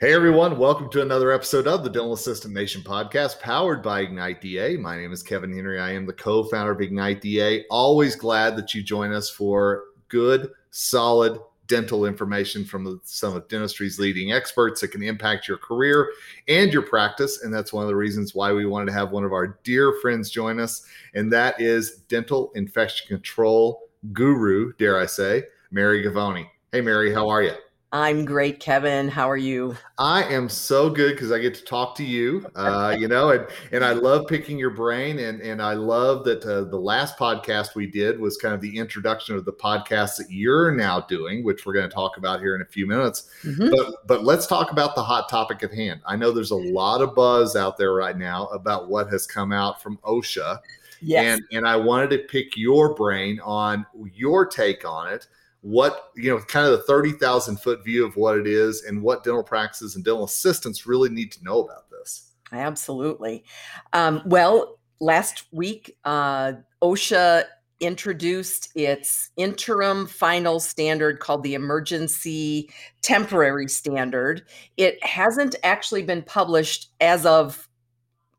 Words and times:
Hey 0.00 0.14
everyone, 0.14 0.56
welcome 0.56 0.88
to 0.92 1.02
another 1.02 1.30
episode 1.30 1.66
of 1.66 1.84
the 1.84 1.90
Dental 1.90 2.14
Assistant 2.14 2.54
Nation 2.54 2.80
podcast 2.80 3.38
powered 3.38 3.82
by 3.82 4.00
Ignite 4.00 4.40
DA. 4.40 4.78
My 4.78 4.96
name 4.96 5.12
is 5.12 5.22
Kevin 5.22 5.52
Henry. 5.52 5.78
I 5.78 5.90
am 5.90 6.06
the 6.06 6.12
co 6.14 6.42
founder 6.44 6.72
of 6.72 6.80
Ignite 6.80 7.20
DA. 7.20 7.66
Always 7.68 8.16
glad 8.16 8.56
that 8.56 8.74
you 8.74 8.82
join 8.82 9.12
us 9.12 9.28
for 9.28 9.82
good, 10.08 10.52
solid 10.70 11.38
dental 11.66 12.06
information 12.06 12.64
from 12.64 12.98
some 13.04 13.36
of 13.36 13.46
dentistry's 13.48 13.98
leading 13.98 14.32
experts 14.32 14.80
that 14.80 14.88
can 14.88 15.02
impact 15.02 15.46
your 15.46 15.58
career 15.58 16.10
and 16.48 16.72
your 16.72 16.80
practice. 16.80 17.42
And 17.42 17.52
that's 17.52 17.70
one 17.70 17.82
of 17.82 17.88
the 17.88 17.94
reasons 17.94 18.34
why 18.34 18.54
we 18.54 18.64
wanted 18.64 18.86
to 18.86 18.92
have 18.92 19.10
one 19.10 19.24
of 19.24 19.34
our 19.34 19.58
dear 19.64 19.98
friends 20.00 20.30
join 20.30 20.60
us, 20.60 20.86
and 21.12 21.30
that 21.34 21.60
is 21.60 21.96
dental 22.08 22.52
infection 22.54 23.06
control 23.06 23.90
guru, 24.14 24.72
dare 24.78 24.98
I 24.98 25.04
say, 25.04 25.42
Mary 25.70 26.02
Govoni. 26.02 26.46
Hey, 26.72 26.80
Mary, 26.80 27.12
how 27.12 27.28
are 27.28 27.42
you? 27.42 27.52
I'm 27.92 28.24
great, 28.24 28.60
Kevin. 28.60 29.08
How 29.08 29.28
are 29.28 29.36
you? 29.36 29.76
I 29.98 30.22
am 30.22 30.48
so 30.48 30.88
good 30.90 31.16
because 31.16 31.32
I 31.32 31.40
get 31.40 31.56
to 31.56 31.64
talk 31.64 31.96
to 31.96 32.04
you, 32.04 32.46
uh, 32.54 32.96
you 32.96 33.08
know, 33.08 33.30
and, 33.30 33.48
and 33.72 33.84
I 33.84 33.92
love 33.94 34.28
picking 34.28 34.58
your 34.58 34.70
brain. 34.70 35.18
And, 35.18 35.40
and 35.40 35.60
I 35.60 35.72
love 35.72 36.24
that 36.26 36.44
uh, 36.44 36.64
the 36.70 36.78
last 36.78 37.18
podcast 37.18 37.74
we 37.74 37.88
did 37.88 38.20
was 38.20 38.36
kind 38.36 38.54
of 38.54 38.60
the 38.60 38.78
introduction 38.78 39.34
of 39.34 39.44
the 39.44 39.52
podcast 39.52 40.18
that 40.18 40.30
you're 40.30 40.70
now 40.70 41.00
doing, 41.00 41.42
which 41.42 41.66
we're 41.66 41.72
going 41.72 41.88
to 41.88 41.94
talk 41.94 42.16
about 42.16 42.38
here 42.38 42.54
in 42.54 42.62
a 42.62 42.66
few 42.66 42.86
minutes. 42.86 43.28
Mm-hmm. 43.42 43.70
But, 43.70 44.06
but 44.06 44.24
let's 44.24 44.46
talk 44.46 44.70
about 44.70 44.94
the 44.94 45.02
hot 45.02 45.28
topic 45.28 45.64
at 45.64 45.74
hand. 45.74 46.00
I 46.06 46.14
know 46.14 46.30
there's 46.30 46.52
a 46.52 46.56
lot 46.56 47.00
of 47.00 47.16
buzz 47.16 47.56
out 47.56 47.76
there 47.76 47.92
right 47.92 48.16
now 48.16 48.46
about 48.48 48.88
what 48.88 49.10
has 49.10 49.26
come 49.26 49.50
out 49.50 49.82
from 49.82 49.96
OSHA. 50.04 50.60
Yes. 51.02 51.24
And, 51.24 51.42
and 51.50 51.66
I 51.66 51.74
wanted 51.74 52.10
to 52.10 52.18
pick 52.18 52.56
your 52.56 52.94
brain 52.94 53.40
on 53.40 53.84
your 54.14 54.46
take 54.46 54.84
on 54.84 55.12
it 55.12 55.26
what 55.62 56.10
you 56.16 56.30
know 56.30 56.40
kind 56.40 56.66
of 56.66 56.72
the 56.72 56.84
30,000 56.84 57.60
foot 57.60 57.84
view 57.84 58.06
of 58.06 58.16
what 58.16 58.38
it 58.38 58.46
is 58.46 58.84
and 58.84 59.02
what 59.02 59.24
dental 59.24 59.42
practices 59.42 59.94
and 59.94 60.04
dental 60.04 60.24
assistants 60.24 60.86
really 60.86 61.10
need 61.10 61.30
to 61.32 61.44
know 61.44 61.60
about 61.60 61.90
this. 61.90 62.32
Absolutely. 62.52 63.44
Um, 63.92 64.22
well 64.24 64.78
last 65.00 65.44
week 65.52 65.96
uh, 66.04 66.52
osha 66.82 67.44
introduced 67.80 68.70
its 68.74 69.30
interim 69.38 70.06
final 70.06 70.60
standard 70.60 71.18
called 71.18 71.42
the 71.42 71.54
emergency 71.54 72.70
temporary 73.00 73.66
standard. 73.68 74.42
It 74.76 75.02
hasn't 75.02 75.56
actually 75.62 76.02
been 76.02 76.22
published 76.22 76.90
as 77.00 77.24
of 77.24 77.66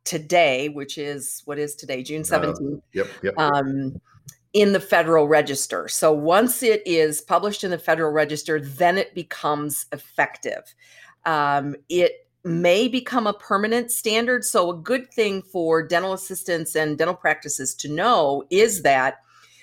today 0.03 0.67
which 0.69 0.97
is 0.97 1.43
what 1.45 1.59
is 1.59 1.75
today 1.75 2.01
june 2.01 2.23
17th 2.23 2.77
uh, 2.77 2.81
yep 2.91 3.07
yep, 3.21 3.37
um, 3.37 3.91
yep 3.93 4.01
in 4.53 4.73
the 4.73 4.79
Federal 4.79 5.27
Register. 5.27 5.87
So 5.87 6.11
once 6.11 6.61
it 6.61 6.81
is 6.85 7.21
published 7.21 7.63
in 7.63 7.71
the 7.71 7.77
Federal 7.77 8.11
Register, 8.11 8.59
then 8.59 8.97
it 8.97 9.15
becomes 9.15 9.85
effective. 9.91 10.75
Um, 11.25 11.75
it 11.87 12.27
may 12.43 12.87
become 12.87 13.27
a 13.27 13.33
permanent 13.33 13.91
standard. 13.91 14.43
So, 14.43 14.71
a 14.71 14.77
good 14.77 15.11
thing 15.13 15.41
for 15.43 15.85
dental 15.85 16.13
assistants 16.13 16.75
and 16.75 16.97
dental 16.97 17.15
practices 17.15 17.75
to 17.75 17.89
know 17.89 18.43
is 18.49 18.81
that 18.81 19.17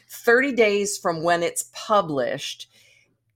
30 0.09 0.53
days 0.53 0.97
from 0.97 1.23
when 1.23 1.43
it's 1.43 1.71
published, 1.73 2.71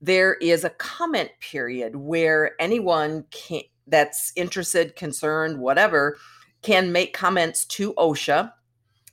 there 0.01 0.35
is 0.35 0.63
a 0.63 0.69
comment 0.69 1.31
period 1.39 1.95
where 1.95 2.51
anyone 2.59 3.25
can, 3.31 3.61
that's 3.87 4.31
interested, 4.35 4.95
concerned, 4.95 5.59
whatever, 5.59 6.17
can 6.61 6.91
make 6.91 7.13
comments 7.13 7.65
to 7.65 7.93
OSHA 7.95 8.51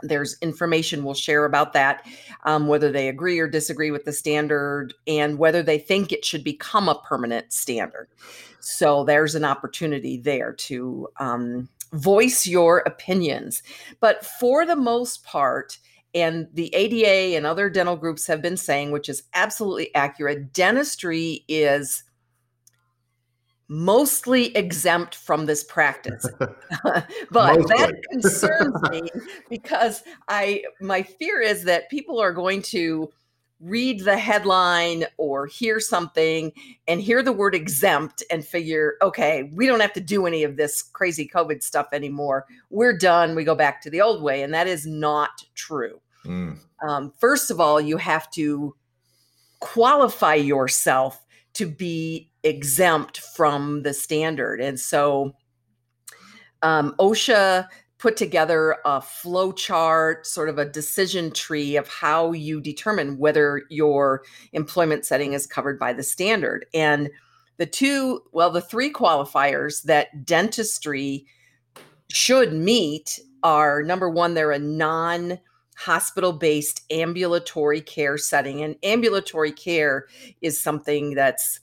there's 0.02 0.36
information 0.40 1.04
we'll 1.04 1.14
share 1.14 1.44
about 1.44 1.72
that, 1.72 2.06
um, 2.44 2.66
whether 2.66 2.90
they 2.90 3.08
agree 3.08 3.38
or 3.38 3.48
disagree 3.48 3.90
with 3.90 4.04
the 4.04 4.12
standard, 4.12 4.94
and 5.06 5.38
whether 5.38 5.62
they 5.62 5.78
think 5.78 6.12
it 6.12 6.24
should 6.24 6.44
become 6.44 6.88
a 6.88 7.00
permanent 7.02 7.52
standard. 7.52 8.08
So 8.60 9.04
there's 9.04 9.34
an 9.34 9.44
opportunity 9.44 10.18
there 10.18 10.52
to 10.52 11.08
um, 11.18 11.68
voice 11.92 12.46
your 12.46 12.78
opinions. 12.86 13.62
But 14.00 14.24
for 14.24 14.66
the 14.66 14.76
most 14.76 15.24
part, 15.24 15.78
and 16.14 16.48
the 16.54 16.74
ADA 16.74 17.36
and 17.36 17.46
other 17.46 17.70
dental 17.70 17.96
groups 17.96 18.26
have 18.26 18.42
been 18.42 18.56
saying, 18.56 18.90
which 18.90 19.08
is 19.08 19.22
absolutely 19.34 19.94
accurate, 19.94 20.52
dentistry 20.52 21.44
is 21.48 22.02
mostly 23.70 24.54
exempt 24.56 25.14
from 25.14 25.46
this 25.46 25.62
practice. 25.62 26.26
but 26.38 27.06
that 27.30 27.94
concerns 28.10 28.74
me 28.90 29.08
because 29.48 30.02
I 30.28 30.64
my 30.80 31.02
fear 31.02 31.40
is 31.40 31.64
that 31.64 31.88
people 31.88 32.18
are 32.18 32.32
going 32.32 32.62
to 32.62 33.10
read 33.60 34.00
the 34.00 34.18
headline 34.18 35.04
or 35.18 35.46
hear 35.46 35.78
something 35.78 36.50
and 36.88 37.00
hear 37.00 37.22
the 37.22 37.32
word 37.32 37.54
exempt 37.54 38.24
and 38.30 38.44
figure, 38.44 38.94
okay, 39.02 39.50
we 39.54 39.66
don't 39.66 39.80
have 39.80 39.92
to 39.92 40.00
do 40.00 40.26
any 40.26 40.42
of 40.42 40.56
this 40.56 40.82
crazy 40.82 41.28
COVID 41.32 41.62
stuff 41.62 41.88
anymore. 41.92 42.46
We're 42.70 42.96
done. 42.96 43.36
We 43.36 43.44
go 43.44 43.54
back 43.54 43.82
to 43.82 43.90
the 43.90 44.00
old 44.00 44.22
way. 44.22 44.42
And 44.42 44.52
that 44.54 44.66
is 44.66 44.86
not 44.86 45.44
true. 45.54 46.00
Mm. 46.24 46.58
Um, 46.82 47.12
first 47.18 47.50
of 47.50 47.60
all, 47.60 47.80
you 47.80 47.98
have 47.98 48.30
to 48.30 48.74
qualify 49.60 50.36
yourself 50.36 51.22
to 51.52 51.66
be 51.66 52.29
exempt 52.42 53.18
from 53.18 53.82
the 53.82 53.92
standard. 53.92 54.60
And 54.60 54.78
so 54.78 55.32
um, 56.62 56.94
OSHA 56.98 57.68
put 57.98 58.16
together 58.16 58.76
a 58.86 59.00
flow 59.00 59.52
chart, 59.52 60.26
sort 60.26 60.48
of 60.48 60.58
a 60.58 60.64
decision 60.64 61.30
tree 61.30 61.76
of 61.76 61.86
how 61.86 62.32
you 62.32 62.60
determine 62.60 63.18
whether 63.18 63.62
your 63.68 64.22
employment 64.52 65.04
setting 65.04 65.34
is 65.34 65.46
covered 65.46 65.78
by 65.78 65.92
the 65.92 66.02
standard. 66.02 66.64
And 66.72 67.10
the 67.58 67.66
two, 67.66 68.22
well, 68.32 68.50
the 68.50 68.62
three 68.62 68.90
qualifiers 68.90 69.82
that 69.82 70.24
dentistry 70.24 71.26
should 72.10 72.54
meet 72.54 73.20
are 73.42 73.82
number 73.82 74.08
one, 74.08 74.32
they're 74.32 74.50
a 74.50 74.58
non 74.58 75.38
hospital 75.76 76.32
based 76.32 76.82
ambulatory 76.90 77.82
care 77.82 78.16
setting. 78.16 78.62
And 78.62 78.76
ambulatory 78.82 79.52
care 79.52 80.06
is 80.40 80.62
something 80.62 81.14
that's 81.14 81.60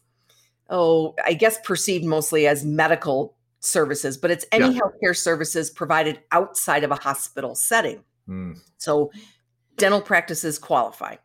oh, 0.69 1.15
I 1.25 1.33
guess 1.33 1.57
perceived 1.63 2.05
mostly 2.05 2.47
as 2.47 2.65
medical 2.65 3.35
services, 3.59 4.17
but 4.17 4.31
it's 4.31 4.45
any 4.51 4.73
yeah. 4.73 4.79
healthcare 4.79 5.15
services 5.15 5.69
provided 5.69 6.19
outside 6.31 6.83
of 6.83 6.91
a 6.91 6.95
hospital 6.95 7.55
setting. 7.55 8.03
Mm. 8.27 8.59
So 8.77 9.11
dental 9.77 10.01
practices 10.01 10.59
qualify. 10.59 11.15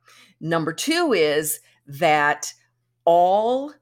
Number 0.41 0.73
two 0.73 1.13
is 1.13 1.61
that 1.87 2.53
all 3.05 3.73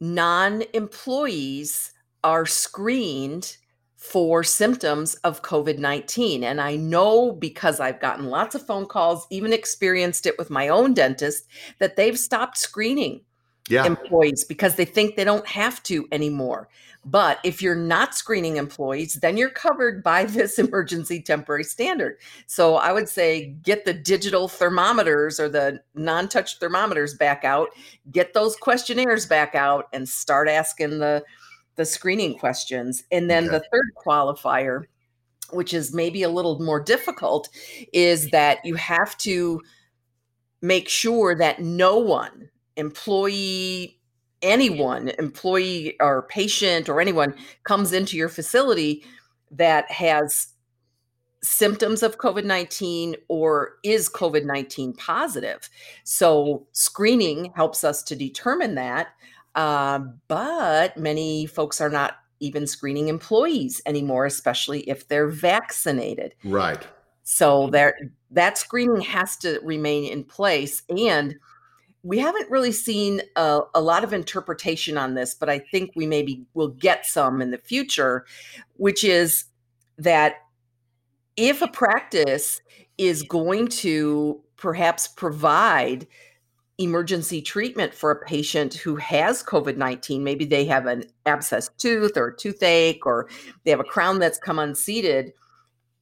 non 0.00 0.62
employees 0.72 1.92
are 2.22 2.46
screened 2.46 3.56
for 3.96 4.44
symptoms 4.44 5.14
of 5.16 5.42
COVID 5.42 5.78
19. 5.78 6.44
And 6.44 6.60
I 6.60 6.76
know 6.76 7.32
because 7.32 7.80
I've 7.80 8.00
gotten 8.00 8.26
lots 8.26 8.54
of 8.54 8.66
phone 8.66 8.86
calls, 8.86 9.26
even 9.30 9.52
experienced 9.52 10.26
it 10.26 10.36
with 10.36 10.50
my 10.50 10.68
own 10.68 10.92
dentist, 10.92 11.44
that 11.78 11.96
they've 11.96 12.18
stopped 12.18 12.58
screening 12.58 13.22
yeah. 13.68 13.86
employees 13.86 14.44
because 14.44 14.76
they 14.76 14.84
think 14.84 15.16
they 15.16 15.24
don't 15.24 15.46
have 15.46 15.82
to 15.84 16.06
anymore. 16.12 16.68
But 17.06 17.38
if 17.44 17.60
you're 17.60 17.74
not 17.74 18.14
screening 18.14 18.56
employees, 18.56 19.14
then 19.14 19.36
you're 19.36 19.50
covered 19.50 20.02
by 20.02 20.24
this 20.24 20.58
emergency 20.58 21.20
temporary 21.20 21.64
standard. 21.64 22.18
So 22.46 22.76
I 22.76 22.92
would 22.92 23.08
say 23.08 23.54
get 23.62 23.84
the 23.84 23.94
digital 23.94 24.48
thermometers 24.48 25.38
or 25.38 25.48
the 25.48 25.80
non 25.94 26.28
touch 26.28 26.58
thermometers 26.58 27.14
back 27.14 27.44
out, 27.44 27.68
get 28.10 28.34
those 28.34 28.56
questionnaires 28.56 29.26
back 29.26 29.54
out, 29.54 29.88
and 29.92 30.08
start 30.08 30.48
asking 30.48 30.98
the, 30.98 31.24
the 31.76 31.84
screening 31.84 32.38
questions. 32.38 33.04
And 33.10 33.30
then 33.30 33.44
okay. 33.44 33.58
the 33.58 33.64
third 33.70 33.90
qualifier, 34.04 34.84
which 35.50 35.74
is 35.74 35.94
maybe 35.94 36.22
a 36.22 36.30
little 36.30 36.58
more 36.60 36.80
difficult, 36.80 37.48
is 37.92 38.30
that 38.30 38.58
you 38.64 38.76
have 38.76 39.16
to 39.18 39.60
make 40.62 40.88
sure 40.88 41.34
that 41.34 41.60
no 41.60 41.98
one 41.98 42.48
employee 42.76 44.00
anyone 44.42 45.08
employee 45.18 45.96
or 46.00 46.22
patient 46.28 46.88
or 46.88 47.00
anyone 47.00 47.34
comes 47.64 47.92
into 47.92 48.16
your 48.16 48.28
facility 48.28 49.02
that 49.50 49.90
has 49.90 50.48
symptoms 51.42 52.02
of 52.02 52.18
COVID 52.18 52.44
19 52.44 53.16
or 53.28 53.76
is 53.82 54.08
COVID 54.08 54.44
19 54.44 54.94
positive. 54.94 55.68
So, 56.04 56.66
screening 56.72 57.52
helps 57.54 57.84
us 57.84 58.02
to 58.04 58.16
determine 58.16 58.74
that. 58.76 59.08
Uh, 59.54 60.00
but 60.26 60.96
many 60.96 61.46
folks 61.46 61.80
are 61.80 61.90
not 61.90 62.16
even 62.40 62.66
screening 62.66 63.08
employees 63.08 63.80
anymore, 63.86 64.26
especially 64.26 64.80
if 64.80 65.08
they're 65.08 65.28
vaccinated. 65.28 66.34
Right. 66.44 66.84
So, 67.22 67.68
there, 67.70 67.96
that 68.30 68.58
screening 68.58 69.02
has 69.02 69.36
to 69.38 69.60
remain 69.62 70.10
in 70.10 70.24
place. 70.24 70.82
And 70.88 71.36
we 72.04 72.18
haven't 72.18 72.50
really 72.50 72.70
seen 72.70 73.22
a, 73.34 73.62
a, 73.74 73.80
lot 73.80 74.04
of 74.04 74.12
interpretation 74.12 74.98
on 74.98 75.14
this, 75.14 75.34
but 75.34 75.48
I 75.48 75.58
think 75.58 75.92
we 75.96 76.06
maybe 76.06 76.44
will 76.52 76.68
get 76.68 77.06
some 77.06 77.40
in 77.40 77.50
the 77.50 77.58
future, 77.58 78.26
which 78.74 79.02
is 79.02 79.46
that 79.96 80.34
if 81.36 81.62
a 81.62 81.68
practice 81.68 82.60
is 82.98 83.22
going 83.22 83.68
to 83.68 84.40
perhaps 84.56 85.08
provide 85.08 86.06
emergency 86.78 87.40
treatment 87.40 87.94
for 87.94 88.10
a 88.10 88.24
patient 88.24 88.74
who 88.74 88.96
has 88.96 89.42
COVID 89.42 89.76
19. 89.76 90.24
Maybe 90.24 90.44
they 90.44 90.64
have 90.64 90.86
an 90.86 91.04
abscessed 91.24 91.76
tooth 91.78 92.16
or 92.16 92.32
toothache, 92.32 93.06
or 93.06 93.28
they 93.64 93.70
have 93.70 93.80
a 93.80 93.84
crown 93.84 94.18
that's 94.18 94.38
come 94.38 94.58
unseated. 94.58 95.32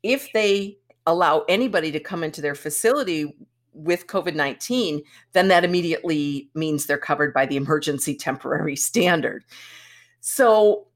If 0.02 0.32
they 0.32 0.78
allow 1.06 1.44
anybody 1.48 1.92
to 1.92 2.00
come 2.00 2.24
into 2.24 2.40
their 2.40 2.54
facility 2.54 3.36
with 3.72 4.06
COVID 4.06 4.34
19, 4.34 5.02
then 5.32 5.48
that 5.48 5.64
immediately 5.64 6.50
means 6.54 6.86
they're 6.86 6.98
covered 6.98 7.32
by 7.32 7.46
the 7.46 7.56
emergency 7.56 8.14
temporary 8.16 8.76
standard. 8.76 9.44
So 10.20 10.86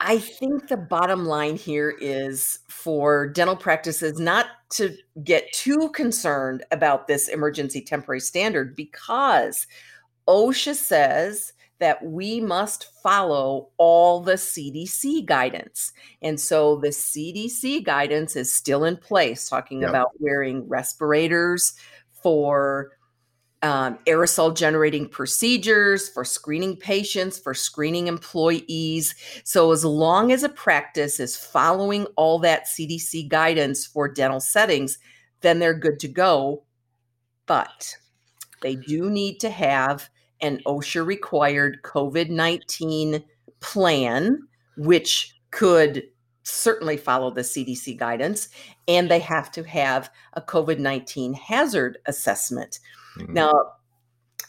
I 0.00 0.18
think 0.18 0.68
the 0.68 0.76
bottom 0.76 1.26
line 1.26 1.56
here 1.56 1.94
is 2.00 2.60
for 2.68 3.26
dental 3.26 3.56
practices 3.56 4.20
not 4.20 4.46
to 4.70 4.94
get 5.24 5.52
too 5.52 5.90
concerned 5.92 6.64
about 6.70 7.08
this 7.08 7.28
emergency 7.28 7.80
temporary 7.80 8.20
standard 8.20 8.76
because 8.76 9.66
OSHA 10.28 10.74
says 10.74 11.52
that 11.78 12.04
we 12.04 12.40
must 12.40 12.92
follow 13.02 13.68
all 13.76 14.20
the 14.20 14.34
CDC 14.34 15.24
guidance. 15.24 15.92
And 16.22 16.40
so 16.40 16.76
the 16.76 16.88
CDC 16.88 17.84
guidance 17.84 18.34
is 18.36 18.52
still 18.54 18.84
in 18.84 18.96
place, 18.96 19.48
talking 19.48 19.82
yep. 19.82 19.90
about 19.90 20.10
wearing 20.18 20.68
respirators 20.68 21.74
for 22.22 22.90
um, 23.62 23.98
aerosol 24.06 24.56
generating 24.56 25.08
procedures, 25.08 26.08
for 26.08 26.24
screening 26.24 26.76
patients, 26.76 27.38
for 27.38 27.54
screening 27.54 28.06
employees. 28.06 29.14
So, 29.44 29.72
as 29.72 29.84
long 29.84 30.30
as 30.30 30.44
a 30.44 30.48
practice 30.48 31.18
is 31.18 31.36
following 31.36 32.06
all 32.16 32.38
that 32.40 32.66
CDC 32.66 33.28
guidance 33.28 33.84
for 33.84 34.06
dental 34.06 34.40
settings, 34.40 34.98
then 35.40 35.58
they're 35.58 35.74
good 35.74 35.98
to 36.00 36.08
go. 36.08 36.64
But 37.46 37.96
they 38.62 38.76
do 38.76 39.10
need 39.10 39.40
to 39.40 39.50
have 39.50 40.08
an 40.40 40.60
OSHA 40.66 41.04
required 41.04 41.80
COVID 41.82 42.30
19 42.30 43.22
plan, 43.60 44.46
which 44.76 45.34
could 45.50 46.04
certainly 46.42 46.96
follow 46.96 47.30
the 47.30 47.42
CDC 47.42 47.96
guidance, 47.96 48.48
and 48.86 49.10
they 49.10 49.18
have 49.18 49.50
to 49.52 49.62
have 49.64 50.10
a 50.34 50.40
COVID 50.40 50.78
19 50.78 51.34
hazard 51.34 51.98
assessment. 52.06 52.80
Mm-hmm. 53.18 53.34
Now, 53.34 53.72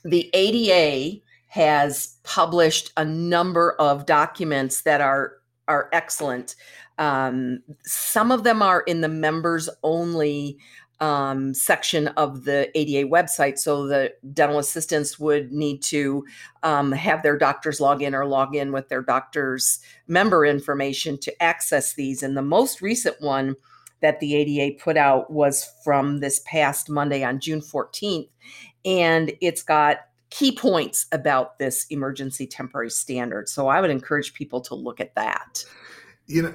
the 0.04 0.30
ADA 0.34 1.22
has 1.48 2.18
published 2.24 2.94
a 2.96 3.04
number 3.04 3.74
of 3.80 4.06
documents 4.06 4.82
that 4.82 5.02
are 5.02 5.34
are 5.68 5.90
excellent. 5.94 6.56
Um, 6.98 7.62
some 7.84 8.32
of 8.32 8.44
them 8.44 8.62
are 8.62 8.82
in 8.82 9.02
the 9.02 9.08
members 9.08 9.70
only 9.84 10.58
um, 11.02 11.54
section 11.54 12.10
of 12.10 12.44
the 12.44 12.70
ADA 12.78 13.08
website. 13.08 13.58
So 13.58 13.88
the 13.88 14.14
dental 14.34 14.60
assistants 14.60 15.20
would 15.20 15.52
need 15.52 15.82
to 15.84 16.26
um, 16.64 16.92
have 16.92 17.24
their 17.24 17.38
doctors 17.38 17.80
log 17.80 18.02
in 18.02 18.14
or 18.14 18.26
log 18.26 18.56
in 18.56 18.72
with 18.72 18.90
their 18.90 19.02
doctor's 19.02 19.80
member 20.08 20.46
information 20.46 21.18
to 21.20 21.44
access 21.44 21.94
these. 21.94 22.22
And 22.22 22.36
the 22.36 22.42
most 22.42 22.82
recent 22.82 23.22
one 23.22 23.56
that 24.02 24.20
the 24.20 24.36
ADA 24.36 24.80
put 24.82 24.98
out 24.98 25.32
was 25.32 25.72
from 25.84 26.20
this 26.20 26.42
past 26.46 26.90
Monday 26.90 27.24
on 27.24 27.40
June 27.40 27.62
14th. 27.62 28.30
And 28.86 29.32
it's 29.42 29.64
got 29.64 30.00
key 30.30 30.52
points 30.52 31.08
about 31.12 31.60
this 31.60 31.86
emergency 31.90 32.46
temporary 32.46 32.90
standard. 32.90 33.50
So 33.50 33.68
I 33.68 33.82
would 33.82 33.90
encourage 33.90 34.34
people 34.34 34.62
to 34.62 34.76
look 34.76 35.00
at 35.00 35.16
that. 35.16 35.64
You 36.30 36.44
know, 36.44 36.54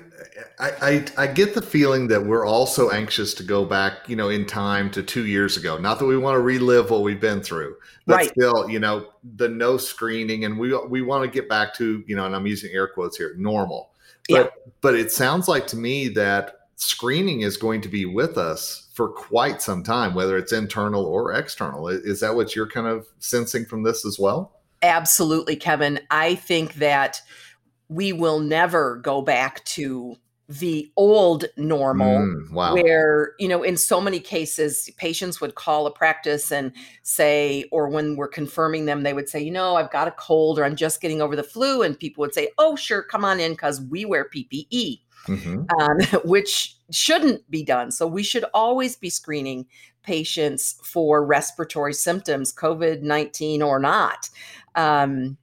I, 0.61 0.71
I, 0.81 1.25
I 1.25 1.27
get 1.27 1.55
the 1.55 1.61
feeling 1.61 2.07
that 2.07 2.25
we're 2.25 2.47
all 2.47 2.65
so 2.65 2.93
anxious 2.93 3.35
to 3.35 3.43
go 3.43 3.65
back, 3.65 4.09
you 4.09 4.15
know, 4.15 4.29
in 4.29 4.47
time 4.47 4.89
to 4.93 5.03
two 5.03 5.27
years 5.27 5.57
ago. 5.57 5.77
Not 5.77 5.99
that 5.99 6.07
we 6.07 6.17
want 6.17 6.37
to 6.37 6.41
relive 6.41 6.91
what 6.91 7.03
we've 7.03 7.21
been 7.21 7.43
through, 7.43 7.75
but 8.07 8.15
right. 8.15 8.31
still, 8.31 8.71
you 8.71 8.79
know, 8.79 9.09
the 9.37 9.49
no 9.49 9.77
screening, 9.77 10.45
and 10.45 10.57
we 10.57 10.77
we 10.87 11.03
want 11.03 11.25
to 11.25 11.29
get 11.31 11.49
back 11.49 11.75
to, 11.75 12.05
you 12.07 12.15
know, 12.15 12.25
and 12.25 12.37
I'm 12.37 12.47
using 12.47 12.71
air 12.73 12.87
quotes 12.87 13.17
here, 13.17 13.35
normal. 13.37 13.91
But 14.29 14.55
yeah. 14.57 14.73
but 14.81 14.95
it 14.95 15.11
sounds 15.11 15.49
like 15.49 15.67
to 15.69 15.77
me 15.77 16.07
that 16.11 16.61
screening 16.77 17.41
is 17.41 17.57
going 17.57 17.81
to 17.81 17.89
be 17.89 18.05
with 18.05 18.39
us 18.39 18.89
for 18.95 19.09
quite 19.09 19.61
some 19.61 19.83
time, 19.83 20.15
whether 20.15 20.37
it's 20.37 20.53
internal 20.53 21.05
or 21.05 21.33
external. 21.33 21.89
Is 21.89 22.21
that 22.21 22.37
what 22.37 22.55
you're 22.55 22.71
kind 22.71 22.87
of 22.87 23.09
sensing 23.19 23.65
from 23.65 23.83
this 23.83 24.07
as 24.07 24.21
well? 24.21 24.53
Absolutely, 24.83 25.57
Kevin. 25.57 25.99
I 26.11 26.37
think 26.37 26.75
that 26.75 27.21
we 27.89 28.13
will 28.13 28.41
never 28.41 28.97
go 28.97 29.23
back 29.23 29.65
to 29.65 30.17
the 30.47 30.91
old 30.97 31.47
normal 31.57 32.19
mm, 32.19 32.51
wow. 32.53 32.75
where 32.75 33.33
you 33.39 33.49
know 33.49 33.63
in 33.63 33.79
so 33.79 33.99
many 33.99 34.21
cases 34.21 34.91
patients 34.99 35.41
would 35.41 35.55
call 35.55 35.87
a 35.87 35.91
practice 35.91 36.53
and 36.53 36.71
say 37.03 37.65
or 37.73 37.89
when 37.89 38.15
we're 38.15 38.29
confirming 38.29 38.85
them 38.85 39.05
they 39.05 39.15
would 39.15 39.27
say 39.27 39.41
you 39.41 39.51
know 39.51 39.77
i've 39.77 39.91
got 39.91 40.07
a 40.07 40.11
cold 40.13 40.59
or 40.59 40.65
i'm 40.67 40.77
just 40.77 41.01
getting 41.01 41.23
over 41.23 41.35
the 41.35 41.43
flu 41.43 41.81
and 41.81 41.99
people 41.99 42.21
would 42.21 42.35
say 42.35 42.51
oh 42.59 42.77
sure 42.77 43.03
come 43.03 43.25
on 43.25 43.41
in 43.41 43.53
because 43.53 43.81
we 43.81 44.05
wear 44.05 44.29
ppe 44.29 45.01
mm-hmm. 45.27 45.65
um, 45.81 46.21
which 46.25 46.77
shouldn't 46.91 47.49
be 47.51 47.63
done. 47.63 47.91
So 47.91 48.07
we 48.07 48.23
should 48.23 48.45
always 48.55 48.97
be 48.97 49.11
screening 49.11 49.67
patients 50.03 50.77
for 50.83 51.25
respiratory 51.25 51.95
symptoms, 51.95 52.53
COVID 52.53 53.03
19 53.03 53.63
or 53.63 53.79
not. 53.79 54.29
Um, 54.75 55.37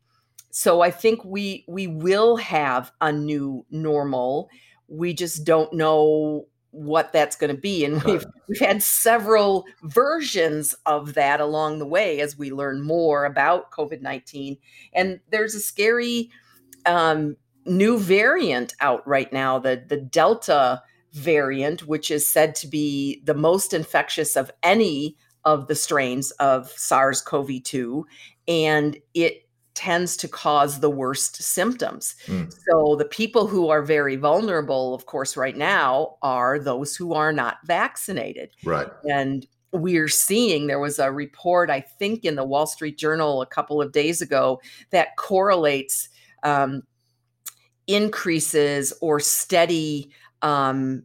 so 0.51 0.81
I 0.81 0.91
think 0.91 1.23
we 1.23 1.65
we 1.67 1.87
will 1.87 2.37
have 2.37 2.91
a 3.01 3.11
new 3.11 3.65
normal. 3.69 4.49
We 4.87 5.13
just 5.13 5.45
don't 5.45 5.73
know 5.73 6.47
what 6.71 7.11
that's 7.11 7.35
going 7.35 7.53
to 7.53 7.61
be 7.61 7.83
and 7.83 8.01
we've 8.05 8.25
we've 8.47 8.59
had 8.59 8.81
several 8.81 9.65
versions 9.83 10.73
of 10.85 11.15
that 11.15 11.41
along 11.41 11.79
the 11.79 11.85
way 11.85 12.21
as 12.21 12.37
we 12.37 12.49
learn 12.49 12.81
more 12.81 13.25
about 13.25 13.69
covid-19 13.71 14.57
and 14.93 15.19
there's 15.31 15.53
a 15.53 15.59
scary 15.59 16.29
um, 16.85 17.35
new 17.65 17.97
variant 17.97 18.73
out 18.79 19.07
right 19.07 19.31
now, 19.31 19.59
the 19.59 19.83
the 19.87 19.97
Delta 19.97 20.81
variant, 21.13 21.87
which 21.87 22.09
is 22.09 22.27
said 22.27 22.55
to 22.55 22.67
be 22.67 23.21
the 23.25 23.33
most 23.33 23.73
infectious 23.73 24.35
of 24.35 24.51
any 24.63 25.17
of 25.43 25.67
the 25.67 25.75
strains 25.75 26.31
of 26.31 26.69
SARS-CoV-2, 26.69 28.03
and 28.47 28.97
it 29.13 29.47
tends 29.81 30.15
to 30.15 30.27
cause 30.27 30.79
the 30.79 30.91
worst 30.91 31.41
symptoms. 31.41 32.15
Mm. 32.27 32.53
So 32.69 32.95
the 32.95 33.05
people 33.05 33.47
who 33.47 33.69
are 33.69 33.81
very 33.81 34.15
vulnerable, 34.15 34.93
of 34.93 35.07
course, 35.07 35.35
right 35.35 35.57
now 35.57 36.17
are 36.21 36.59
those 36.59 36.95
who 36.95 37.15
are 37.15 37.33
not 37.33 37.57
vaccinated. 37.65 38.51
Right. 38.63 38.87
And 39.09 39.47
we're 39.73 40.07
seeing 40.07 40.67
there 40.67 40.79
was 40.79 40.99
a 40.99 41.11
report, 41.11 41.71
I 41.71 41.79
think, 41.81 42.25
in 42.25 42.35
the 42.35 42.43
Wall 42.43 42.67
Street 42.67 42.99
Journal 42.99 43.41
a 43.41 43.47
couple 43.47 43.81
of 43.81 43.91
days 43.91 44.21
ago 44.21 44.61
that 44.91 45.15
correlates 45.15 46.09
um, 46.43 46.83
increases 47.87 48.93
or 49.01 49.19
steady 49.19 50.11
um, 50.43 51.01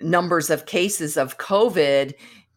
numbers 0.00 0.50
of 0.50 0.66
cases 0.66 1.16
of 1.16 1.38
COVID 1.38 2.12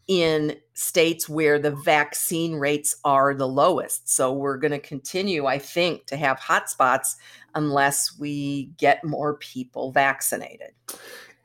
in 0.09 0.55
states 0.73 1.29
where 1.29 1.59
the 1.59 1.69
vaccine 1.69 2.55
rates 2.55 2.95
are 3.05 3.35
the 3.35 3.47
lowest. 3.47 4.09
So 4.09 4.33
we're 4.33 4.57
going 4.57 4.71
to 4.71 4.79
continue, 4.79 5.45
I 5.45 5.59
think, 5.59 6.07
to 6.07 6.17
have 6.17 6.39
hotspots 6.39 7.15
unless 7.53 8.17
we 8.17 8.71
get 8.77 9.03
more 9.03 9.35
people 9.35 9.91
vaccinated. 9.91 10.71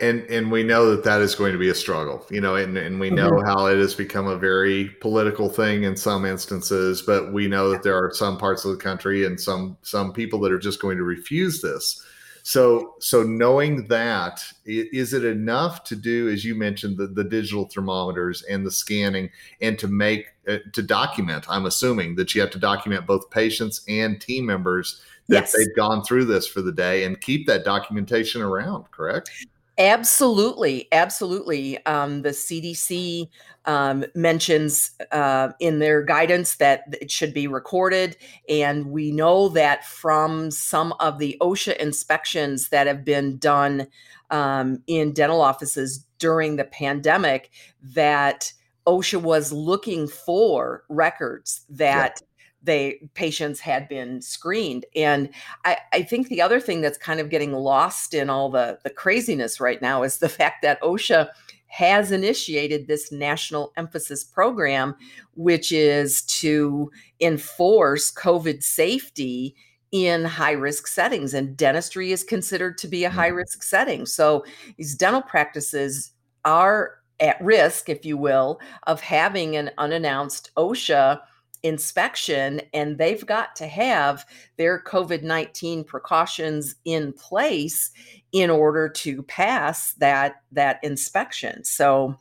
And 0.01 0.23
and 0.23 0.51
we 0.51 0.65
know 0.65 0.91
that 0.91 1.05
that 1.05 1.21
is 1.21 1.35
going 1.35 1.53
to 1.53 1.59
be 1.59 1.69
a 1.69 1.75
struggle, 1.75 2.27
you 2.31 2.41
know, 2.41 2.57
and, 2.57 2.77
and 2.77 2.99
we 2.99 3.11
know 3.11 3.31
mm-hmm. 3.31 3.47
how 3.47 3.67
it 3.67 3.77
has 3.77 3.95
become 3.95 4.27
a 4.27 4.37
very 4.37 4.89
political 5.01 5.49
thing 5.49 5.85
in 5.85 5.97
some 5.97 6.25
instances, 6.25 7.03
but 7.03 7.33
we 7.33 7.47
know 7.47 7.69
that 7.69 7.83
there 7.85 7.97
are 7.97 8.13
some 8.13 8.39
parts 8.39 8.65
of 8.65 8.73
the 8.73 8.83
country 8.83 9.25
and 9.25 9.39
some 9.39 9.77
some 9.83 10.13
people 10.13 10.41
that 10.41 10.51
are 10.51 10.59
just 10.59 10.81
going 10.81 10.97
to 10.97 11.05
refuse 11.05 11.61
this. 11.61 12.03
So, 12.47 12.97
so 13.01 13.23
knowing 13.23 13.87
that, 13.87 14.45
is 14.67 15.15
it 15.15 15.25
enough 15.25 15.83
to 15.85 15.97
do, 15.97 16.29
as 16.29 16.45
you 16.45 16.55
mentioned, 16.55 16.99
the, 16.99 17.07
the 17.07 17.25
digital 17.25 17.65
thermometers 17.65 18.43
and 18.43 18.67
the 18.67 18.71
scanning, 18.71 19.31
and 19.63 19.79
to 19.79 19.89
make 19.89 20.27
uh, 20.47 20.59
to 20.75 20.83
document? 20.83 21.47
I'm 21.49 21.65
assuming 21.65 22.17
that 22.17 22.35
you 22.35 22.43
have 22.43 22.51
to 22.51 22.59
document 22.59 23.07
both 23.07 23.31
patients 23.31 23.81
and 23.89 24.21
team 24.21 24.45
members 24.45 25.01
that 25.29 25.45
yes. 25.45 25.53
they've 25.57 25.75
gone 25.75 26.05
through 26.05 26.27
this 26.27 26.47
for 26.47 26.61
the 26.61 26.71
day, 26.71 27.05
and 27.05 27.19
keep 27.19 27.47
that 27.47 27.65
documentation 27.65 28.43
around. 28.43 28.91
Correct? 28.91 29.31
Absolutely, 29.77 30.87
absolutely. 30.93 31.85
Um, 31.85 32.23
the 32.23 32.29
CDC 32.29 33.29
um, 33.65 34.05
mentions 34.15 34.93
uh, 35.11 35.49
in 35.59 35.81
their 35.81 36.03
guidance 36.03 36.57
that 36.57 36.85
it 37.01 37.11
should 37.11 37.35
be 37.35 37.49
recorded, 37.49 38.17
and 38.49 38.87
we 38.87 39.11
know 39.11 39.49
that 39.49 39.85
from 39.85 40.53
some 40.53 40.95
of 41.01 41.19
the 41.19 41.37
OSHA 41.41 41.77
inspections 41.79 42.69
that 42.69 42.87
have 42.87 43.05
been 43.05 43.37
done 43.39 43.89
um, 44.31 44.81
in 44.87 45.13
dental 45.13 45.41
offices 45.41 46.07
during 46.19 46.55
the 46.55 46.65
pandemic, 46.65 47.51
that 47.83 48.53
OSHA 48.87 49.23
was 49.23 49.53
looking 49.53 50.07
for 50.07 50.85
records 50.89 51.65
that. 51.69 52.21
Yeah 52.21 52.27
they 52.65 52.99
patients 53.15 53.61
had 53.61 53.89
been 53.89 54.21
screened 54.21 54.85
and 54.97 55.29
I, 55.65 55.79
I, 55.93 56.03
think 56.03 56.29
the 56.29 56.43
other 56.43 56.61
thing 56.61 56.81
that's 56.81 56.99
kind 56.99 57.21
of 57.21 57.31
getting 57.31 57.53
lost 57.53 58.15
in 58.15 58.31
all 58.31 58.51
the 58.51 58.79
the 58.83 58.91
craziness 58.91 59.61
right 59.61 59.81
now 59.81 60.03
is 60.03 60.19
the 60.19 60.29
fact 60.41 60.63
that 60.63 60.81
osha 60.83 61.29
has 61.75 62.13
initiated 62.13 62.87
this 62.87 63.11
national 63.11 63.73
emphasis 63.77 64.23
program, 64.23 64.95
which 65.35 65.73
is 65.73 66.23
to 66.23 66.89
enforce 67.21 68.13
COVID 68.13 68.63
safety 68.63 69.57
in 69.91 70.25
high 70.25 70.53
risk 70.53 70.87
settings. 70.87 71.35
And 71.35 71.57
dentistry 71.57 72.13
is 72.13 72.23
considered 72.23 72.79
to 72.79 72.87
be 72.87 73.03
a 73.03 73.11
high 73.11 73.31
mm-hmm. 73.31 73.39
risk 73.39 73.65
setting. 73.65 74.07
So 74.07 74.45
these 74.77 74.95
dental 74.95 75.23
practices 75.23 76.13
are 76.45 76.99
at 77.19 77.43
risk, 77.43 77.89
if 77.89 78.05
you 78.05 78.17
will, 78.17 78.61
of 78.87 79.01
having 79.01 79.57
an 79.57 79.73
unannounced 79.77 80.53
OSHA 80.57 81.23
inspection 81.65 82.61
and 82.73 82.99
they've 82.99 83.27
got 83.27 83.57
to 83.57 83.67
have 83.67 84.25
their 84.59 84.81
COVID 84.81 85.23
19 85.23 85.83
precautions 85.83 86.77
in 86.85 87.13
place 87.15 87.91
in 88.33 88.51
order 88.51 88.89
to 88.89 89.23
pass 89.25 89.95
that 89.95 90.37
that 90.53 90.79
inspection. 90.85 91.65
So 91.65 92.17